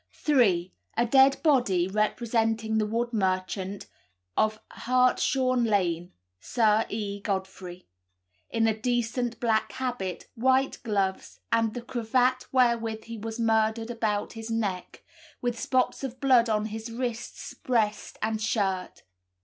3. 0.13 0.73
A 0.97 1.05
dead 1.05 1.37
body, 1.43 1.87
representing 1.87 2.79
the 2.79 2.87
wood 2.87 3.13
merchant 3.13 3.85
of 4.35 4.59
Hartshorne 4.71 5.63
Lane 5.63 6.11
(Sir 6.39 6.87
E. 6.89 7.21
Godfrey), 7.21 7.87
in 8.49 8.65
a 8.67 8.75
decent 8.75 9.39
black 9.39 9.73
habit, 9.73 10.27
white 10.33 10.79
gloves, 10.81 11.39
and 11.51 11.75
the 11.75 11.83
cravat 11.83 12.47
wherewith 12.51 13.03
he 13.03 13.17
was 13.19 13.39
murdered 13.39 13.91
about 13.91 14.33
his 14.33 14.49
neck, 14.49 15.03
with 15.39 15.59
spots 15.59 16.03
of 16.03 16.19
blood 16.19 16.49
on 16.49 16.65
his 16.73 16.91
wrists, 16.91 17.53
breast, 17.53 18.17
and 18.23 18.41
shirt. 18.41 19.03